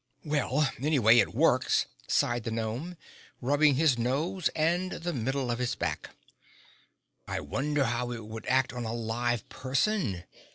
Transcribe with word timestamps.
"Well, 0.25 0.67
anyway 0.79 1.19
it 1.19 1.35
works," 1.35 1.85
sighed 2.07 2.43
the 2.43 2.49
gnome, 2.49 2.97
rubbing 3.39 3.75
his 3.75 3.99
nose 3.99 4.49
and 4.55 4.93
the 4.93 5.13
middle 5.13 5.51
of 5.51 5.59
his 5.59 5.75
back. 5.75 6.09
"I 7.27 7.39
wonder 7.39 7.83
how 7.83 8.11
it 8.11 8.25
would 8.25 8.47
act 8.47 8.73
on 8.73 8.83
a 8.83 8.93
live 8.95 9.47
person? 9.49 10.23